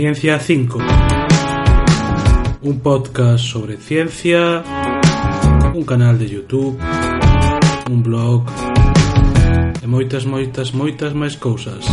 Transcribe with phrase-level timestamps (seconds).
[0.00, 0.78] Ciencia 5.
[2.62, 4.64] Un podcast sobre ciencia,
[5.74, 6.78] un canal de YouTube,
[7.90, 8.48] un blog
[9.82, 11.84] e moitas, moitas, moitas máis cousas.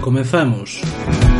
[0.00, 0.80] Comezamos.
[0.80, 1.39] Comezamos.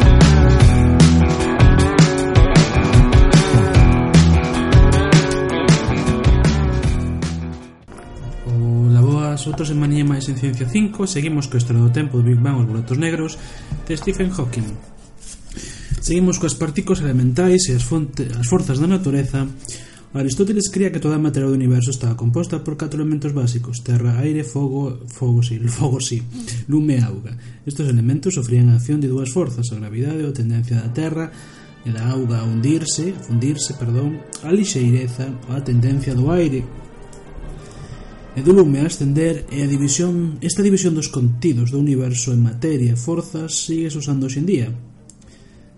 [9.47, 12.61] outros outra Manía máis en Ciencia 5 Seguimos co estreno do tempo do Big Bang
[12.61, 13.39] os boletos negros
[13.87, 14.69] de Stephen Hawking.
[16.01, 19.47] Seguimos coas partículas elementais e as, fonte, as forzas da natureza.
[20.11, 24.19] Aristóteles cría que toda a materia do universo estaba composta por catro elementos básicos Terra,
[24.19, 26.25] aire, fogo, fogo sí, fogo sí,
[26.67, 27.37] lume e auga.
[27.63, 31.31] Estos elementos sofrían a acción de dúas forzas A gravidade ou tendencia da Terra
[31.87, 36.67] e da auga a hundirse, fundirse, perdón, a lixeireza, a tendencia do aire
[38.37, 42.47] e do lume a ascender e a división, esta división dos contidos do universo en
[42.47, 44.71] materia e forzas sigue usando hoxendía.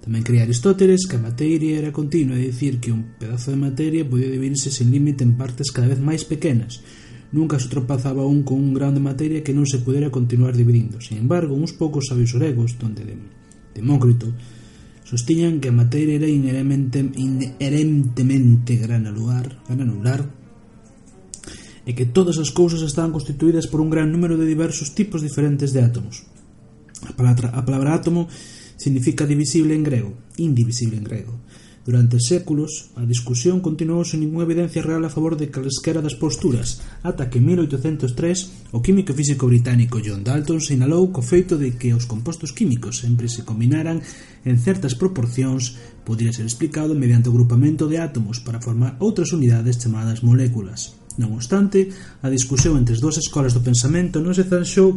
[0.05, 4.05] Tamén cría Aristóteles que a materia era continua, é dicir que un pedazo de materia
[4.05, 6.85] podía dividirse sen límite en partes cada vez máis pequenas,
[7.33, 11.01] nunca se tropazaba un con un grande materia que non se pudera continuar dividindo.
[11.01, 13.17] Sin embargo, uns poucos sabios gregos, donde de
[13.73, 14.29] Demócrito,
[15.09, 19.89] sostiñan que a materia era inherentemente gran granular, gran
[21.87, 25.75] e que todas as cousas están constituídas por un gran número de diversos tipos diferentes
[25.75, 26.27] de átomos.
[27.03, 28.31] A palabra, a palabra átomo
[28.79, 31.35] significa divisible en grego, indivisible en grego.
[31.85, 36.79] Durante séculos, a discusión continuou sen ninguna evidencia real a favor de calesquera das posturas,
[37.03, 41.91] ata que en 1803 o químico físico británico John Dalton sinalou co feito de que
[41.91, 43.99] os compostos químicos sempre se combinaran
[44.47, 45.75] en certas proporcións
[46.07, 51.02] podía ser explicado mediante o agrupamento de átomos para formar outras unidades chamadas moléculas.
[51.21, 51.93] Non obstante,
[52.25, 54.97] a discusión entre as dúas escolas do pensamento non se zanxou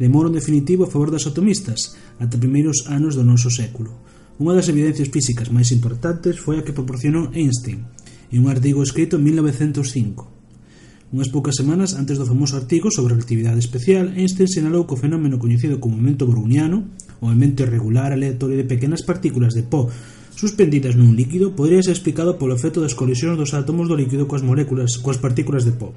[0.00, 3.92] de modo definitivo a favor das atomistas ata primeiros anos do noso século.
[4.40, 7.84] Unha das evidencias físicas máis importantes foi a que proporcionou Einstein
[8.32, 10.32] en un artigo escrito en 1905.
[11.12, 15.02] Unhas poucas semanas antes do famoso artigo sobre a relatividade especial, Einstein sinalou que o
[15.02, 16.88] fenómeno coñecido como momento browniano,
[17.20, 19.92] o momento irregular aleatorio de pequenas partículas de pó
[20.42, 24.42] suspendidas nun líquido podría ser explicado polo efecto das colisións dos átomos do líquido coas
[24.42, 25.94] moléculas, coas partículas de pó.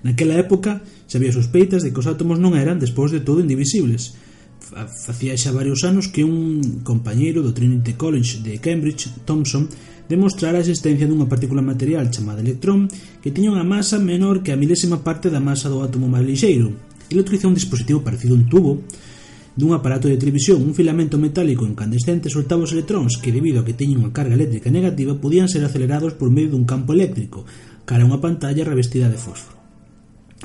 [0.00, 4.16] Naquela época, se había sospeitas de que os átomos non eran, despois de todo, indivisibles.
[5.04, 9.68] Facía xa varios anos que un compañeiro do Trinity College de Cambridge, Thomson,
[10.08, 12.88] demostrara a existencia dunha partícula material chamada electrón
[13.20, 16.72] que tiña unha masa menor que a milésima parte da masa do átomo máis lixeiro.
[17.12, 18.80] Ele utilizou un dispositivo parecido a un tubo
[19.58, 23.74] dun aparato de televisión un filamento metálico incandescente soltaba os electróns que debido a que
[23.74, 27.42] teñen unha carga eléctrica negativa podían ser acelerados por medio dun campo eléctrico
[27.82, 29.58] cara a unha pantalla revestida de fósforo.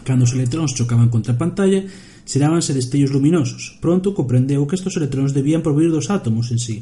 [0.01, 1.85] Cando os electróns chocaban contra a pantalla,
[2.25, 3.77] xerábanse destellos luminosos.
[3.77, 6.81] Pronto comprendeu que estes electróns debían provir dos átomos en sí.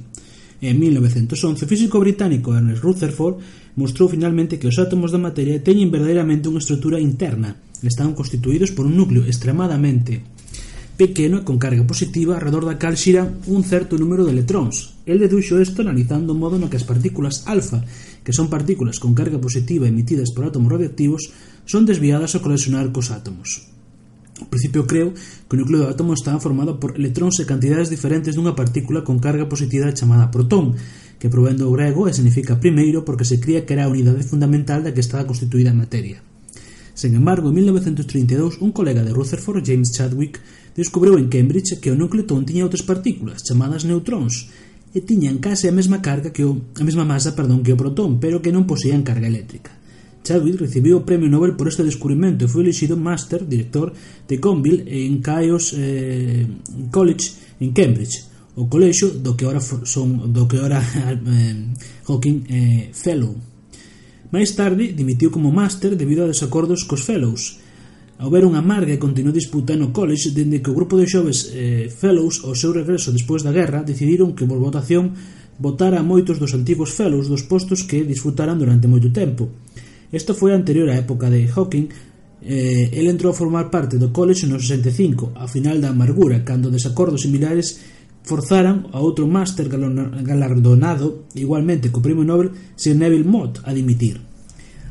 [0.63, 3.43] En 1911, o físico británico Ernest Rutherford
[3.75, 7.59] mostrou finalmente que os átomos da materia teñen verdadeiramente unha estrutura interna.
[7.83, 10.30] Están constituídos por un núcleo extremadamente
[11.01, 15.01] pequeno e con carga positiva arredor da cal xiran un certo número de electróns.
[15.09, 17.81] El deduxo isto analizando o modo no que as partículas alfa,
[18.21, 21.33] que son partículas con carga positiva emitidas por átomos radioactivos,
[21.65, 23.73] son desviadas ao colisionar cos átomos.
[24.37, 25.17] O principio creo
[25.49, 29.17] que o núcleo do átomo está formado por electróns e cantidades diferentes dunha partícula con
[29.17, 30.77] carga positiva chamada protón,
[31.17, 34.85] que provén do grego e significa primeiro porque se cría que era a unidade fundamental
[34.85, 36.21] da que estaba constituída a materia.
[36.93, 40.39] Sen embargo, en 1932, un colega de Rutherford, James Chadwick,
[40.75, 44.51] descubriu en Cambridge que o nucleotón tiña outras partículas, chamadas neutróns,
[44.91, 48.19] e tiñan case a mesma carga que o, a mesma masa perdón, que o protón,
[48.19, 49.71] pero que non poseían carga eléctrica.
[50.21, 53.89] Chadwick recibiu o Premio Nobel por este descubrimento e foi elexido máster director
[54.27, 56.45] de Gonville en Caios eh,
[56.91, 61.55] College en Cambridge, o colexo do que ora son do que ora eh,
[62.05, 63.50] Hawking eh, Fellow.
[64.31, 67.59] Máis tarde, dimitiu como máster debido a desacordos cos fellows.
[68.15, 71.91] Houber unha amarga e continuou disputa no college dende que o grupo de xoves eh,
[71.91, 75.11] fellows ao seu regreso despois da guerra decidiron que por votación
[75.59, 79.51] votara a moitos dos antigos fellows dos postos que disfrutaran durante moito tempo.
[80.15, 81.91] Esta foi a anterior á época de Hawking,
[82.39, 86.71] eh, el entrou a formar parte do college no 65, a final da amargura, cando
[86.71, 87.83] desacordos similares
[88.23, 94.21] forzaran a outro máster galardonado igualmente co Premio Nobel Sir Neville Mott a dimitir.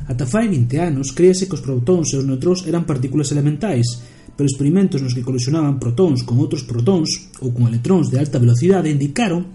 [0.07, 3.87] Ata fai 20 anos créase que os protóns e os neutróns eran partículas elementais,
[4.35, 8.91] pero experimentos nos que colisionaban protóns con outros protóns ou con electróns de alta velocidade
[8.91, 9.47] indicaron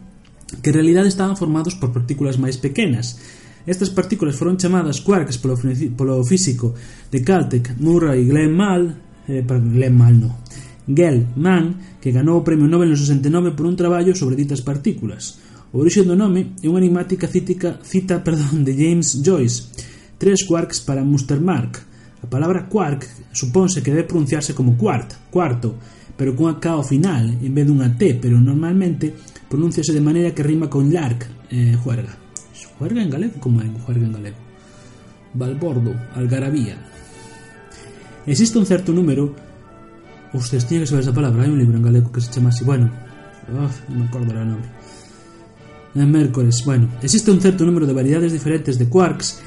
[0.62, 3.20] que en realidade estaban formados por partículas máis pequenas.
[3.67, 5.58] Estas partículas foron chamadas quarks polo,
[5.99, 6.73] polo físico
[7.11, 8.82] de Caltech, Murray e Glenn Mal,
[9.26, 10.31] eh, Glenn Mal no,
[10.87, 15.43] Gell-Mann, que ganou o Premio Nobel no 69 por un traballo sobre ditas partículas.
[15.75, 19.69] O orixe do nome é unha enigmática cítica, cita perdón, de James Joyce.
[20.17, 21.83] Tres quarks para Mustermark.
[22.23, 23.05] A palabra quark
[23.35, 25.77] supónse que debe pronunciarse como quart, cuarto,
[26.17, 29.12] pero cunha K ao final, en vez dunha T, pero normalmente
[29.50, 32.17] pronúnciase de maneira que rima con lark, eh, juerga.
[32.79, 33.37] Juerga en galego?
[33.41, 34.41] Como é juerga en galego?
[35.35, 36.77] Balbordo, algarabía.
[38.27, 39.37] Existe un certo número
[40.34, 42.64] Ustedes tiña que saber esa palabra, hai un libro en galego que se chama así,
[42.64, 42.90] bueno,
[43.52, 44.67] oh, non me acordo o nome.
[45.96, 49.40] En mércores, bueno, existe un certo número de variedades diferentes de quarks.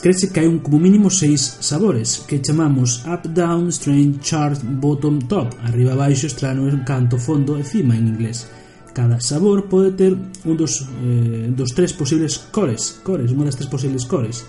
[0.00, 5.20] Crece que hai un como mínimo seis sabores que chamamos up, down, strange, chart, bottom,
[5.24, 5.52] top.
[5.64, 8.48] Arriba, baixo, estrano, canto, fondo e cima en inglés.
[8.92, 10.12] Cada sabor pode ter
[10.44, 13.00] un dos, eh, dos tres posibles cores.
[13.04, 14.44] Cores, unha das tres posibles cores.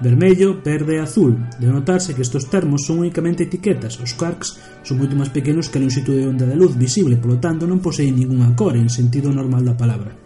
[0.00, 1.36] Vermello, verde e azul.
[1.60, 4.00] De notarse que estes termos son únicamente etiquetas.
[4.00, 7.36] Os quarks son moito máis pequenos que a longitud de onda da luz visible, polo
[7.36, 10.16] tanto non poseen ningunha cor en sentido normal da palabra.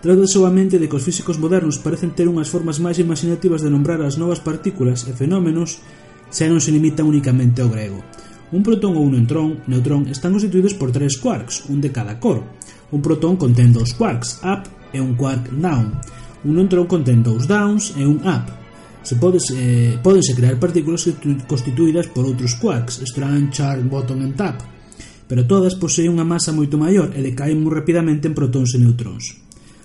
[0.00, 4.00] Trata solamente de que os físicos modernos parecen ter unhas formas máis imaginativas de nombrar
[4.00, 5.84] as novas partículas e fenómenos
[6.32, 8.00] xa non se limitan únicamente ao grego.
[8.56, 12.40] Un protón ou un neutrón, neutrón están constituídos por tres quarks, un de cada cor.
[12.88, 14.64] Un protón contén dous quarks, up
[14.96, 15.92] e un quark, down
[16.44, 18.52] un neutrón contén dous downs e un up.
[19.06, 21.06] Se podes, eh, podense crear partículas
[21.46, 24.58] constituídas por outros quarks, strand, charm, bottom e tap,
[25.30, 29.38] pero todas poseen unha masa moito maior e decaen moi rapidamente en protóns e neutróns.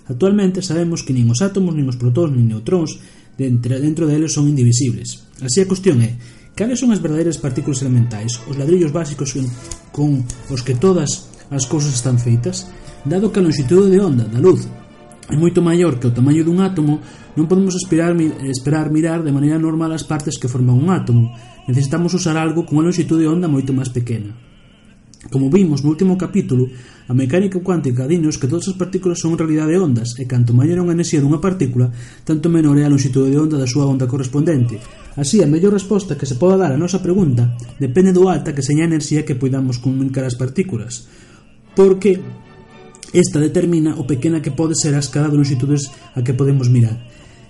[0.10, 2.98] Actualmente sabemos que nin os átomos, nin os protóns, nin neutróns
[3.38, 5.30] dentro, dentro deles son indivisibles.
[5.40, 6.18] Así a cuestión é,
[6.58, 9.46] cales son as verdadeiras partículas elementais, os ladrillos básicos con,
[9.94, 10.10] con
[10.50, 12.70] os que todas as cousas están feitas?
[13.06, 14.66] Dado que a longitude de onda da luz
[15.32, 17.00] é moito maior que o tamaño dun átomo,
[17.40, 18.12] non podemos esperar,
[18.44, 21.32] esperar mirar de maneira normal as partes que forman un átomo.
[21.72, 24.36] Necesitamos usar algo con unha lonxitude de onda moito máis pequena.
[25.30, 26.68] Como vimos no último capítulo,
[27.08, 30.82] a mecánica cuántica dinos que todas as partículas son en realidade ondas e canto maior
[30.82, 31.94] é unha enerxía dunha partícula,
[32.28, 34.82] tanto menor é a lonxitude de onda da súa onda correspondente.
[35.16, 38.66] Así, a mellor resposta que se poda dar a nosa pregunta depende do alta que
[38.66, 41.06] seña a enerxía que poidamos comunicar as partículas.
[41.78, 42.20] Porque
[43.10, 46.96] Esta determina o pequena que pode ser a escala de longitudes a que podemos mirar.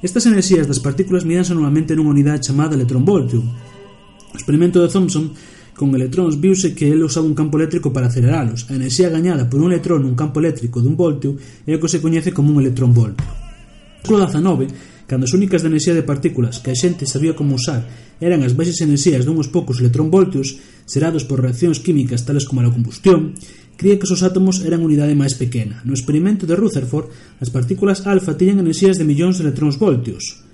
[0.01, 3.44] Estas enerxías das partículas miranse normalmente nunha unidade chamada electronvoltio.
[3.44, 5.30] O experimento de Thomson
[5.77, 8.65] con electróns viuse que ele usaba un campo eléctrico para aceleralos.
[8.69, 12.01] A enerxía gañada por un electrón nun campo eléctrico dun voltio é o que se
[12.01, 13.21] coñece como un electronvoltio.
[13.21, 14.74] No século XIX,
[15.06, 17.86] cando as únicas de enerxía de partículas que a xente sabía como usar
[18.18, 22.74] eran as baixas enerxías dunhos poucos electronvoltios serados xerados por reaccións químicas tales como a
[22.74, 23.33] combustión,
[23.81, 25.81] cría que os átomos eran unidade máis pequena.
[25.81, 27.10] No experimento de Rutherford,
[27.42, 30.45] as partículas alfa tiñan enerxías de millóns de electróns voltios.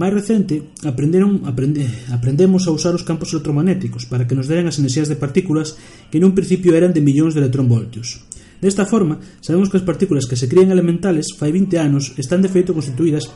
[0.00, 4.80] Máis recente, aprenderon, aprende, aprendemos a usar os campos electromagnéticos para que nos deran as
[4.80, 5.76] enerxías de partículas
[6.08, 8.24] que nun principio eran de millóns de electrón voltios.
[8.56, 12.48] Desta forma, sabemos que as partículas que se crían elementales fai 20 anos están de
[12.48, 13.28] feito constituídas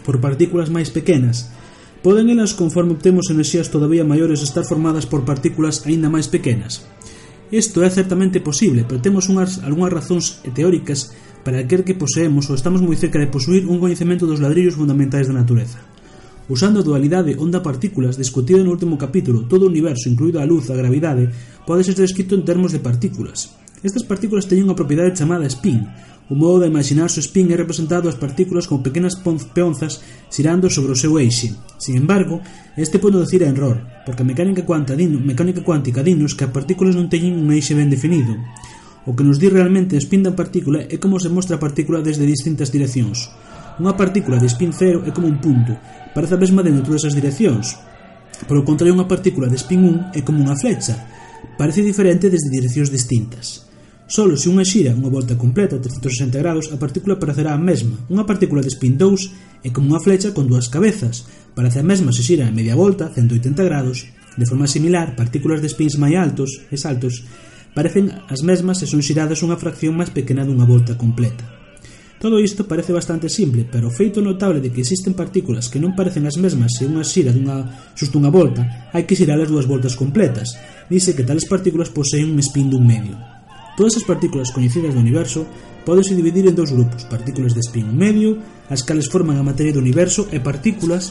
[0.00, 1.52] por partículas máis pequenas.
[2.00, 6.88] Poden elas, conforme obtemos enerxías todavía maiores, estar formadas por partículas aínda máis pequenas.
[7.52, 11.12] Isto é certamente posible, pero temos unhas, algunhas razóns teóricas
[11.44, 15.28] para quer que poseemos ou estamos moi cerca de posuir un coñecemento dos ladrillos fundamentais
[15.28, 15.76] da natureza.
[16.48, 20.80] Usando a dualidade onda-partículas discutida no último capítulo, todo o universo, incluído a luz, a
[20.80, 21.28] gravidade,
[21.68, 23.52] pode ser descrito en termos de partículas.
[23.82, 25.90] Estas partículas teñen unha propiedade chamada spin.
[26.30, 29.98] O modo de imaginarse o spin é representado as partículas con pequenas peonzas
[30.30, 31.58] xirando sobre o seu eixe.
[31.82, 32.38] Sin embargo,
[32.78, 36.54] este pode dicir a error, porque a mecánica, cuanta din, mecánica cuántica dinos que as
[36.54, 38.38] partículas non teñen un eixe ben definido.
[39.02, 42.06] O que nos di realmente o spin da partícula é como se mostra a partícula
[42.06, 43.34] desde distintas direccións.
[43.82, 45.74] Unha partícula de spin cero é como un punto,
[46.14, 47.82] parece a mesma dentro todas as direccións.
[48.46, 51.02] Por o contrario, unha partícula de spin 1 é como unha flecha,
[51.58, 53.71] parece diferente desde direccións distintas.
[54.10, 58.26] Solo se unha xira unha volta completa 360 grados, a partícula parecerá a mesma, unha
[58.28, 62.20] partícula de spin 2 é como unha flecha con dúas cabezas, parece a mesma se
[62.26, 66.76] xira a media volta, 180 grados, de forma similar, partículas de spins máis altos e
[66.76, 67.24] saltos
[67.72, 71.44] parecen as mesmas se son xiradas unha fracción máis pequena dunha volta completa.
[72.22, 75.98] Todo isto parece bastante simple, pero o feito notable de que existen partículas que non
[75.98, 79.98] parecen as mesmas se unha xira dunha xusto unha volta, hai que xiralas dúas voltas
[79.98, 80.54] completas.
[80.86, 83.41] Dice que tales partículas poseen un spin dun medio.
[83.76, 85.48] Todas as partículas coñecidas do universo
[85.82, 88.38] pódense dividir en dous grupos, partículas de spin medio,
[88.70, 91.10] as cales forman a materia do universo, e partículas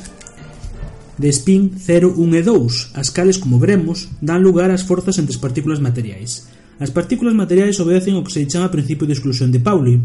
[1.18, 5.36] de spin 0, 1 e 2, as cales, como veremos, dan lugar ás forzas entre
[5.36, 6.48] as partículas materiais.
[6.82, 10.02] As partículas materiais obedecen ao que se chama principio de exclusión de Pauli.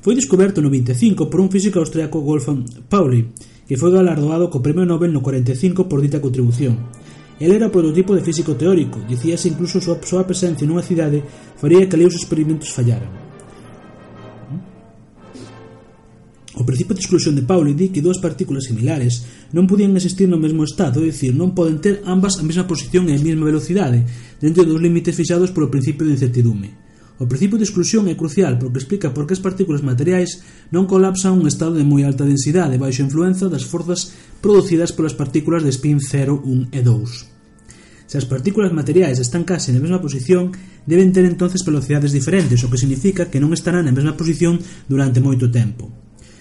[0.00, 3.34] Foi descoberto no 25 por un físico austriaco Wolfgang Pauli,
[3.68, 6.80] que foi galardoado co Premio Nobel no 45 por dita contribución.
[7.40, 11.18] El era o prototipo de físico teórico, dicíase incluso a súa, súa presencia nunha cidade
[11.58, 13.10] faría que ali os experimentos fallaran.
[13.10, 14.62] ¿Mm?
[16.54, 20.38] O principio de exclusión de Pauli di que dúas partículas similares non podían existir no
[20.38, 24.06] mesmo estado, é dicir, non poden ter ambas a mesma posición e a mesma velocidade,
[24.38, 26.83] dentro dos límites fixados polo principio de incertidume.
[27.14, 30.42] O principio de exclusión é crucial porque explica por que as partículas materiais
[30.74, 34.10] non colapsan un estado de moi alta densidade baixo influenza das forzas
[34.42, 38.10] producidas polas partículas de spin 0, 1 e 2.
[38.10, 40.50] Se as partículas materiais están case na mesma posición,
[40.90, 44.58] deben ter entonces velocidades diferentes, o que significa que non estarán na mesma posición
[44.90, 45.94] durante moito tempo.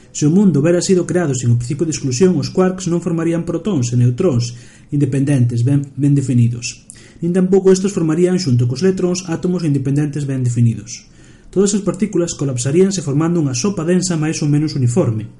[0.10, 3.46] Se o mundo houbera sido creado sin o principio de exclusión, os quarks non formarían
[3.46, 4.58] protóns e neutróns
[4.90, 6.86] independentes ben, ben definidos
[7.24, 11.08] nin tampouco estes formarían xunto cos electróns átomos independentes ben definidos.
[11.48, 15.32] Todas as partículas colapsaríanse formando unha sopa densa máis ou menos uniforme.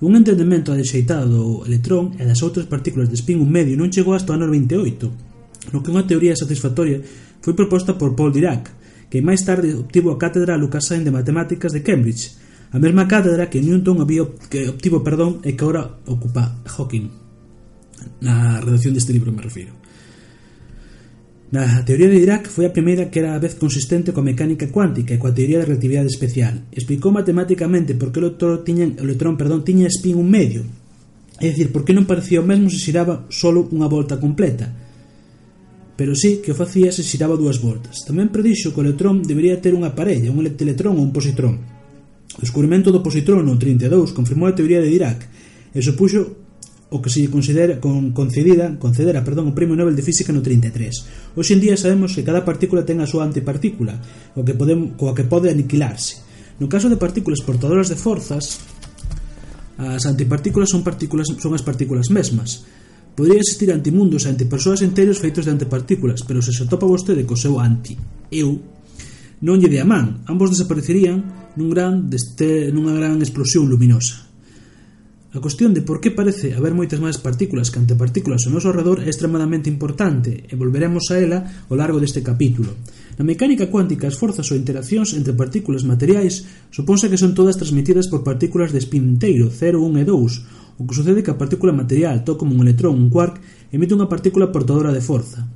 [0.00, 4.16] Un entendemento adexeitado do electrón e das outras partículas de spin 1 medio non chegou
[4.16, 7.04] hasta o ano 28, no que unha teoría satisfactoria
[7.44, 8.72] foi proposta por Paul Dirac,
[9.12, 12.40] que máis tarde obtivo a cátedra Lucas Sain de Matemáticas de Cambridge,
[12.72, 17.12] a mesma cátedra que Newton había que obtivo perdón e que agora ocupa Hawking
[18.24, 19.81] na redacción deste libro me refiro
[21.52, 25.12] Na teoría de Dirac foi a primeira que era a vez consistente coa mecánica cuántica
[25.12, 26.64] e coa teoría da relatividade especial.
[26.72, 30.64] Explicou matemáticamente por que o electrón tiña, o electrón, perdón, tiña spin un medio.
[31.36, 34.72] É dicir, por que non parecía o mesmo se xiraba solo unha volta completa.
[35.92, 38.00] Pero sí que o facía se xiraba dúas voltas.
[38.08, 41.60] Tamén predixo que o electrón debería ter unha parella, un electrón ou un positrón.
[42.32, 45.28] O descubrimento do positrón no 32 confirmou a teoría de Dirac
[45.76, 46.51] e supuxo
[46.92, 50.44] o que se lle considera con, concedida, concedera, perdón, o Premio Nobel de Física no
[50.44, 51.32] 33.
[51.32, 53.96] Hoxe en día sabemos que cada partícula ten a súa antipartícula,
[54.36, 56.20] o que podem, coa que pode aniquilarse.
[56.60, 58.60] No caso de partículas portadoras de forzas,
[59.80, 62.68] as antipartículas son partículas son as partículas mesmas.
[63.16, 67.40] Podría existir antimundos e antipersoas enteros feitos de antipartículas, pero se se topa vostede co
[67.40, 68.60] seu anti-eu,
[69.40, 71.24] non lle de a man, ambos desaparecerían
[71.56, 74.31] nun gran deste, nunha gran explosión luminosa.
[75.32, 79.00] A cuestión de por que parece haber moitas máis partículas que antepartículas ao noso redor
[79.00, 81.40] é extremadamente importante e volveremos a ela
[81.72, 82.76] ao largo deste capítulo.
[83.16, 88.12] Na mecánica cuántica as forzas ou interaccións entre partículas materiais suponse que son todas transmitidas
[88.12, 91.72] por partículas de spin inteiro 0, 1 e 2 o que sucede que a partícula
[91.72, 93.40] material, tal como un electrón un quark,
[93.72, 95.48] emite unha partícula portadora de forza.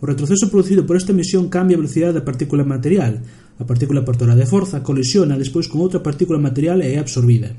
[0.00, 3.20] O retroceso producido por esta emisión cambia a velocidade da partícula material.
[3.60, 7.52] A partícula portadora de forza colisiona despois con outra partícula material e é absorbida.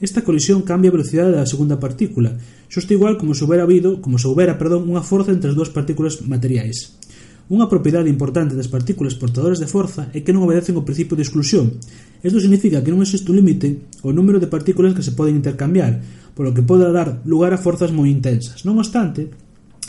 [0.00, 2.36] Esta colisión cambia a velocidade da segunda partícula,
[2.68, 5.72] xusto igual como se houbera habido, como se houbera, perdón, unha forza entre as dúas
[5.72, 7.00] partículas materiais.
[7.48, 11.24] Unha propiedade importante das partículas portadoras de forza é que non obedecen ao principio de
[11.24, 11.78] exclusión.
[12.20, 16.02] Isto significa que non existe un límite ao número de partículas que se poden intercambiar,
[16.34, 18.66] polo que pode dar lugar a forzas moi intensas.
[18.68, 19.32] Non obstante,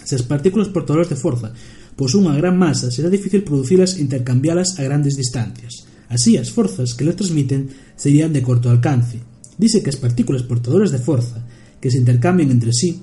[0.07, 1.51] se as partículas portadoras de forza
[1.97, 5.89] pois unha gran masa, será difícil producilas e intercambialas a grandes distancias.
[6.07, 9.17] Así, as forzas que le transmiten serían de corto alcance.
[9.57, 11.41] Dice que as partículas portadoras de forza
[11.81, 13.01] que se intercambian entre sí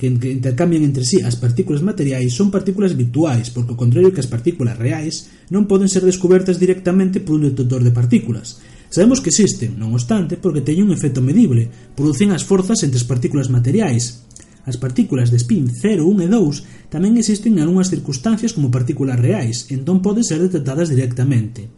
[0.00, 4.32] que intercambian entre sí as partículas materiais son partículas virtuais, porque ao contrario que as
[4.32, 8.64] partículas reais non poden ser descobertas directamente por un detector de partículas.
[8.88, 13.04] Sabemos que existen, non obstante, porque teñen un efecto medible, producen as forzas entre as
[13.04, 14.24] partículas materiais.
[14.64, 19.20] As partículas de spin 0, 1 e 2 tamén existen en algunhas circunstancias como partículas
[19.20, 21.68] reais, entón poden ser detectadas directamente.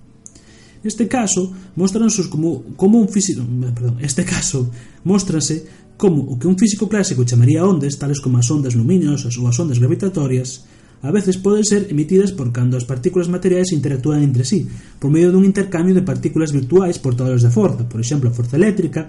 [0.83, 3.43] Este caso mostranse como, como un físico,
[3.75, 4.71] perdón, este caso
[5.05, 5.62] mostranse
[5.97, 9.55] como o que un físico clásico chamaría ondas, tales como as ondas luminosas ou as
[9.62, 10.67] ondas gravitatorias,
[11.03, 14.67] a veces poden ser emitidas por cando as partículas materiais interactúan entre sí,
[14.99, 19.07] por medio dun intercambio de partículas virtuais portadoras de forza, por exemplo, a forza eléctrica,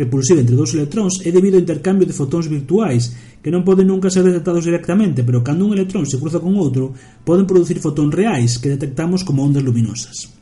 [0.00, 3.12] repulsiva entre dous electróns é debido ao intercambio de fotóns virtuais
[3.44, 6.96] que non poden nunca ser detectados directamente, pero cando un electrón se cruza con outro,
[7.24, 10.39] poden producir fotóns reais que detectamos como ondas luminosas.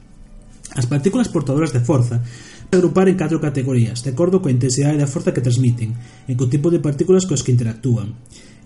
[0.79, 2.23] As partículas portadoras de forza
[2.71, 5.91] agrupar en catro categorías, de acordo coa intensidade da forza que transmiten
[6.31, 8.15] e co tipo de partículas cos que interactúan.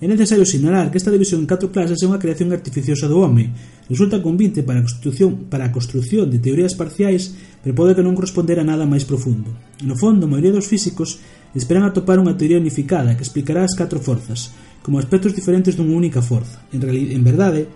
[0.02, 3.54] É necesario sinalar que esta división en catro clases é unha creación artificiosa do home.
[3.88, 7.32] Resulta convinte para a construción, para a construción de teorías parciais,
[7.64, 9.54] pero pode que non corresponder a nada máis profundo.
[9.80, 11.22] No fondo, a maioría dos físicos
[11.56, 14.52] esperan atopar unha teoría unificada que explicará as catro forzas,
[14.84, 16.60] como aspectos diferentes dunha única forza.
[16.74, 17.70] En, en verdade,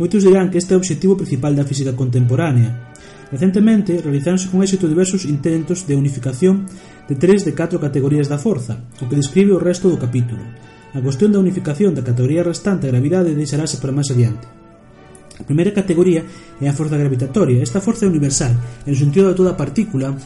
[0.00, 2.88] Moitos dirán que este é o obxectivo principal da física contemporánea.
[3.28, 6.64] Recentemente, realizáronse con éxito diversos intentos de unificación
[7.04, 10.40] de tres de catro categorías da forza, o que describe o resto do capítulo.
[10.96, 14.48] A cuestión da unificación da categoría restante a gravidade deixarase para máis adiante.
[15.36, 17.60] A primeira categoría é a forza gravitatoria.
[17.60, 18.56] Esta forza é universal,
[18.88, 20.16] en sentido de toda partícula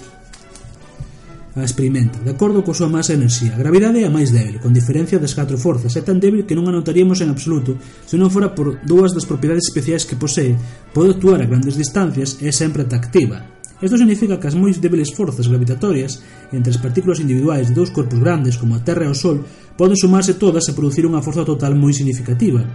[1.55, 3.55] a experimenta, de acordo coa súa masa e enerxía.
[3.55, 6.59] A gravidade é a máis débil, con diferencia das catro forzas, é tan débil que
[6.59, 10.59] non a notaríamos en absoluto se non fora por dúas das propiedades especiais que posee,
[10.91, 13.55] pode actuar a grandes distancias e é sempre atractiva.
[13.79, 16.19] Isto significa que as moi débiles forzas gravitatorias
[16.51, 19.47] entre as partículas individuais de dous corpos grandes como a Terra e o Sol
[19.79, 22.67] poden sumarse todas e producir unha forza total moi significativa.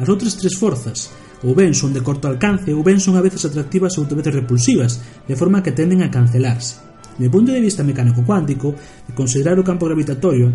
[0.00, 1.12] As outras tres forzas,
[1.44, 4.32] ou ben son de corto alcance ou ben son a veces atractivas ou a veces
[4.32, 4.96] repulsivas,
[5.28, 6.93] de forma que tenden a cancelarse.
[7.18, 8.74] De punto de vista mecánico cuántico,
[9.06, 10.50] de considerar o campo gravitatorio,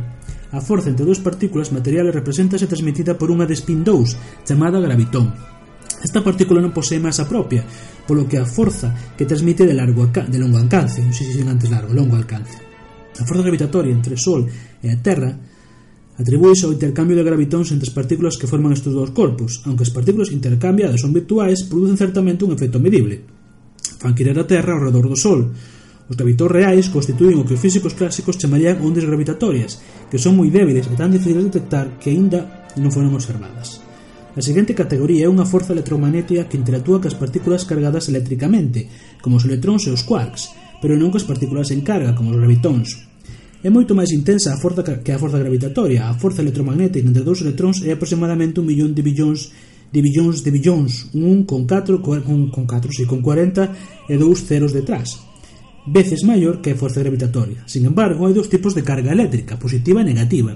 [0.51, 5.31] a forza entre dúas partículas materiales representase transmitida por unha de spin 2, chamada gravitón.
[6.03, 7.63] Esta partícula non posee masa propia,
[8.07, 11.71] polo que a forza que transmite de, largo de longo alcance, non sei se antes
[11.71, 12.59] largo, longo alcance.
[13.19, 14.47] A forza gravitatoria entre o Sol
[14.83, 15.31] e a Terra
[16.19, 19.91] atribúese ao intercambio de gravitóns entre as partículas que forman estes dous corpos, aunque as
[19.95, 23.23] partículas intercambiadas son virtuais, producen certamente un efecto medible.
[23.99, 25.51] Fan girar a Terra ao redor do Sol,
[26.09, 29.77] Os gravitóns reais constituen o que os físicos clásicos chamarían ondas gravitatorias,
[30.09, 33.85] que son moi débiles e tan difíciles de detectar que aínda non foron observadas.
[34.33, 38.89] A seguinte categoría é unha forza electromagnética que interactúa cas partículas cargadas eléctricamente,
[39.21, 40.49] como os electróns e os quarks,
[40.81, 43.05] pero non cas partículas en carga, como os gravitóns.
[43.61, 46.09] É moito máis intensa a forza que a forza gravitatoria.
[46.09, 49.53] A forza electromagnética entre dous electróns é aproximadamente un millón de billóns
[49.93, 54.15] de billóns de billóns, un con 4 con, con 4 e sí, con 40 e
[54.17, 55.28] dous ceros detrás
[55.89, 57.65] veces maior que a forza gravitatoria.
[57.65, 60.53] Sin embargo, hai dous tipos de carga eléctrica, positiva e negativa.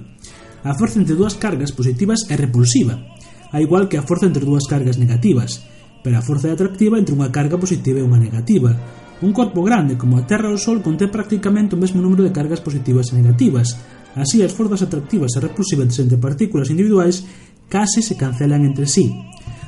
[0.64, 3.02] A forza entre dúas cargas positivas é repulsiva,
[3.50, 5.66] a igual que a forza entre dúas cargas negativas,
[6.06, 8.76] pero a forza é atractiva entre unha carga positiva e unha negativa.
[9.24, 12.36] Un corpo grande como a Terra ou o Sol contén prácticamente o mesmo número de
[12.36, 13.80] cargas positivas e negativas.
[14.14, 17.24] Así, as forzas atractivas e repulsivas entre partículas individuais
[17.72, 19.10] case se cancelan entre sí,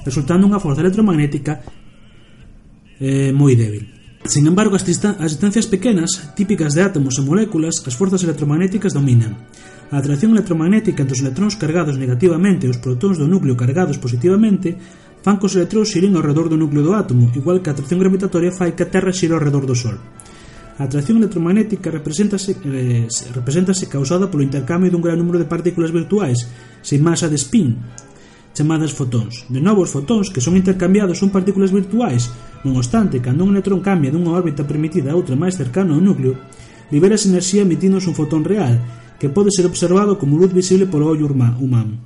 [0.03, 1.63] resultando unha forza electromagnética
[2.99, 3.94] eh, moi débil.
[4.25, 9.37] Sin embargo, as, as distancias pequenas, típicas de átomos e moléculas, as forzas electromagnéticas dominan.
[9.93, 14.73] A atracción electromagnética entre os electróns cargados negativamente e os protóns do núcleo cargados positivamente
[15.21, 18.01] fan que os electróns xiren ao redor do núcleo do átomo, igual que a atracción
[18.01, 20.01] gravitatoria fai que a Terra xire ao redor do Sol.
[20.81, 26.49] A atracción electromagnética represéntase, eh, represéntase causada polo intercambio dun gran número de partículas virtuais,
[26.81, 27.77] sen masa de spin,
[28.55, 32.31] chamadas fotóns, de novos fotóns que son intercambiados son partículas virtuais.
[32.63, 36.39] Non obstante, cando un electrón cambia dunha órbita permitida a outra máis cercana ao núcleo,
[36.87, 38.79] liberase enerxía emitindo un fotón real,
[39.19, 41.99] que pode ser observado como luz visible polo ollo humano.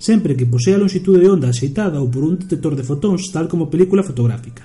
[0.00, 3.46] Sempre que posea a longitude de onda axeitada ou por un detector de fotóns tal
[3.46, 4.64] como película fotográfica.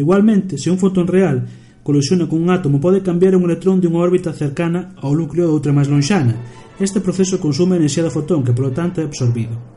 [0.00, 1.44] Igualmente, se un fotón real
[1.84, 5.54] colisiona con un átomo pode cambiar un electrón de unha órbita cercana ao núcleo de
[5.54, 6.34] outra máis lonxana.
[6.80, 9.73] Este proceso consume a enerxía do fotón que, polo tanto, é absorbido.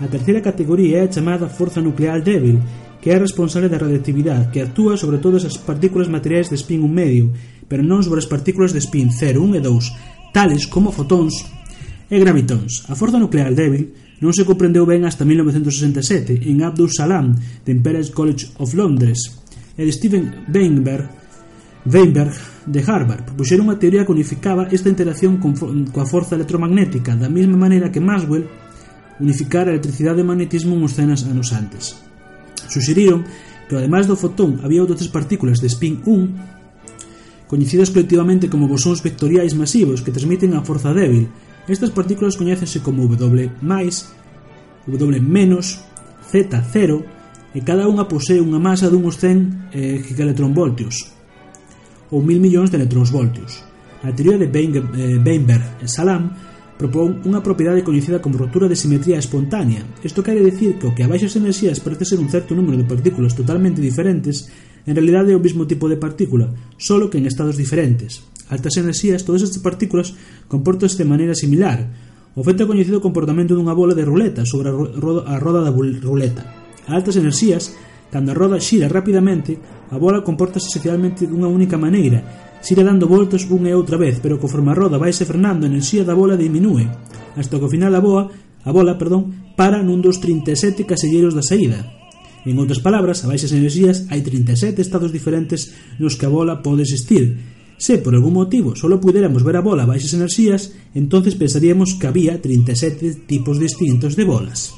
[0.00, 2.58] A terceira categoría é a chamada forza nuclear débil,
[2.98, 6.90] que é responsable da radioactividade, que actúa sobre todas as partículas materiais de spin 1
[6.90, 7.30] medio,
[7.70, 11.46] pero non sobre as partículas de spin 0, 1 e 2, tales como fotóns
[12.10, 12.82] e gravitóns.
[12.90, 18.10] A forza nuclear débil non se comprendeu ben hasta 1967 en Abdul Salam, de Imperial
[18.10, 19.30] College of Londres,
[19.78, 21.06] e de Steven Weinberg,
[21.86, 22.34] Weinberg
[22.66, 25.54] de Harvard propuxeron unha teoría que unificaba esta interacción con,
[25.92, 28.48] coa forza electromagnética da mesma maneira que Maxwell
[29.20, 31.98] unificar a electricidade e magnetismo uns cenas anos antes.
[32.66, 33.22] Suxeriron
[33.68, 36.54] que, ademais do fotón, había outras partículas de spin 1
[37.46, 41.28] coñecidas colectivamente como bosóns vectoriais masivos que transmiten a forza débil.
[41.70, 45.12] Estas partículas coñécense como W+, W-,
[46.34, 46.90] Z0
[47.54, 51.14] e cada unha posee unha masa dunhos 100 eh, gigaelectronvoltios
[52.10, 53.62] ou mil millóns de electróns voltios.
[54.02, 56.34] A teoría de eh, Weinberg e Salam,
[56.74, 59.86] propón unha propiedade coñecida como rotura de simetría espontánea.
[60.02, 62.88] Isto quere dicir que o que a baixas enerxías parece ser un certo número de
[62.88, 64.50] partículas totalmente diferentes,
[64.84, 68.26] en realidade é o mesmo tipo de partícula, solo que en estados diferentes.
[68.50, 70.12] Altas enerxías, todas estas partículas
[70.50, 71.88] comportanse de maneira similar.
[72.34, 76.42] O feito é coñecido comportamento dunha bola de ruleta sobre a, a roda da ruleta.
[76.90, 77.72] A altas enerxías,
[78.10, 79.56] cando a roda xira rapidamente,
[79.88, 82.20] a bola comportase esencialmente dunha única maneira,
[82.64, 86.00] Sire dando voltas unha e outra vez, pero conforme a roda vaise frenando a enerxía
[86.00, 86.88] da bola diminúe,
[87.36, 88.32] hasta que ao final a boa,
[88.64, 91.84] a bola, perdón, para nun dos 37 caselleiros da saída.
[92.48, 96.88] En outras palabras, a baixas enerxías hai 37 estados diferentes nos que a bola pode
[96.88, 97.36] existir,
[97.76, 102.06] Se por algún motivo solo pudiéramos ver a bola a baixas enerxías, entonces pensaríamos que
[102.06, 104.72] había 37 tipos distintos de bolas.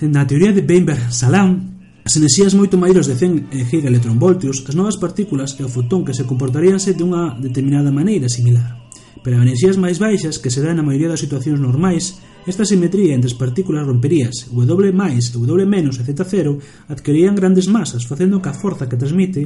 [0.00, 1.77] Na teoría de Weinberg-Salam,
[2.08, 6.16] As enerxías moito maiores de 100 eh, gigaelectronvoltios, as novas partículas e o fotón que
[6.16, 8.80] se comportaríanse dunha determinada maneira similar.
[9.20, 12.16] Pero a enerxías máis baixas, que se dan na maioría das situacións normais,
[12.48, 16.48] esta simetría entre as partículas romperías W+, W- e Z0
[16.88, 19.44] adquirían grandes masas, facendo que a forza que transmite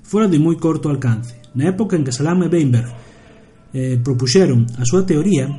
[0.00, 1.36] fora de moi corto alcance.
[1.52, 2.88] Na época en que Salam e Weinberg
[3.76, 5.52] eh, propuxeron a súa teoría,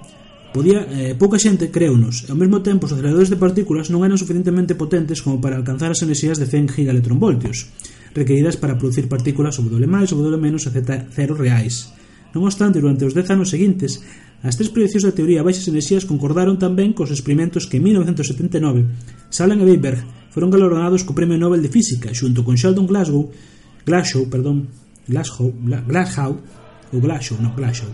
[0.52, 4.20] Podía, eh, pouca xente creunos, e ao mesmo tempo os aceleradores de partículas non eran
[4.20, 7.72] suficientemente potentes como para alcanzar as enerxías de 100 gigaelectronvoltios,
[8.12, 11.08] requeridas para producir partículas sobre doble máis, sobre doble menos, etc.
[11.08, 11.96] cero reais.
[12.36, 14.04] Non obstante, durante os 10 anos seguintes,
[14.44, 18.92] as tres proyeccións da teoría baixas enerxías concordaron tamén cos experimentos que en 1979
[19.32, 20.04] Salan e Weinberg
[20.36, 23.30] foron galardonados co Premio Nobel de Física xunto con Sheldon Glasgow,
[23.88, 24.68] Glashow, perdón,
[25.08, 25.54] Glasgow,
[25.88, 26.42] Glashow,
[26.92, 27.92] ou Glashow, non Glashow,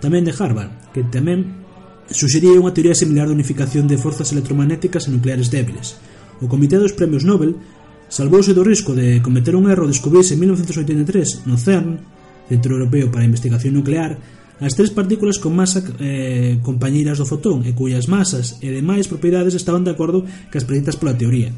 [0.00, 1.66] tamén de Harvard, que tamén
[2.10, 5.98] suxería unha teoría similar de unificación de forzas electromagnéticas e nucleares débiles.
[6.38, 7.58] O Comité dos Premios Nobel
[8.06, 11.98] salvouse do risco de cometer un erro descubrirse en 1983 no CERN,
[12.46, 14.14] Centro Europeo para a Investigación Nuclear,
[14.56, 19.52] as tres partículas con masa eh, compañeiras do fotón e cuyas masas e demais propiedades
[19.52, 21.50] estaban de acordo que as preditas pola teoría.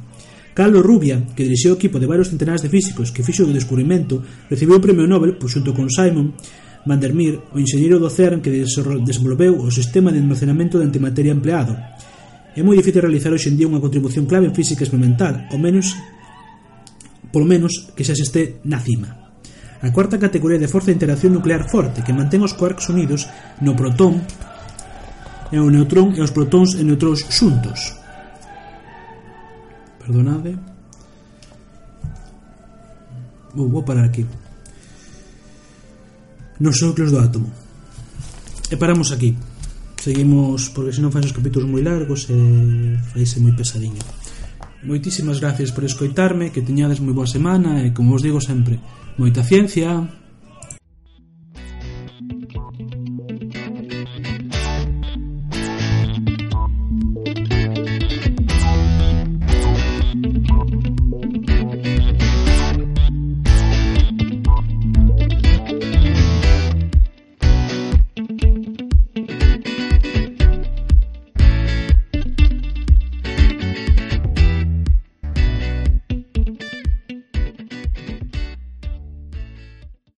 [0.56, 4.18] Carlos Rubia, que dirixiu o equipo de varios centenares de físicos que fixo o descubrimento,
[4.50, 6.34] recibiu o Premio Nobel, pois, xunto con Simon,
[6.86, 11.74] Vandermeer, o enxeñeiro do CERN que desenvolveu o sistema de almacenamento de antimateria empleado.
[12.54, 15.94] É moi difícil realizar hoxe en día unha contribución clave en física experimental, ao menos
[17.30, 19.28] polo menos que xa se este na cima.
[19.78, 23.30] A cuarta categoría de forza de interacción nuclear forte que mantén os quarks unidos
[23.62, 24.26] no protón
[25.54, 27.94] e o neutrón e os protóns e neutróns xuntos.
[30.02, 30.58] Perdonade.
[33.54, 34.26] Vou, vou parar aquí
[36.58, 37.50] nos núcleos do átomo.
[38.70, 39.34] E paramos aquí.
[39.98, 42.38] Seguimos, porque senón fais os capítulos moi largos e
[43.10, 44.02] faise moi pesadiño.
[44.86, 48.78] Moitísimas gracias por escoitarme, que teñades moi boa semana e, como vos digo sempre,
[49.18, 50.06] moita ciencia,